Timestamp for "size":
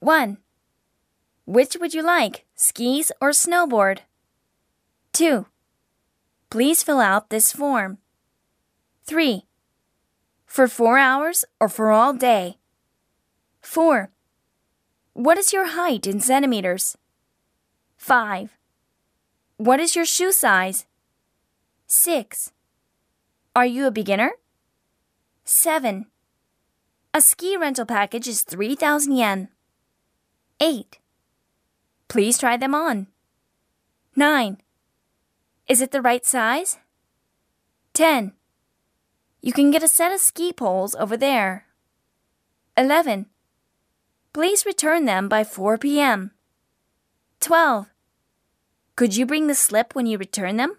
20.32-20.84, 36.24-36.78